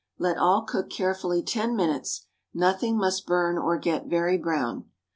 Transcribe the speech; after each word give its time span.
Let 0.17 0.35
all 0.35 0.63
cook 0.63 0.89
carefully 0.89 1.43
ten 1.43 1.75
minutes: 1.75 2.25
nothing 2.55 2.97
must 2.97 3.27
burn 3.27 3.59
or 3.59 3.77
get 3.77 4.07
very 4.07 4.35
brown. 4.35 4.89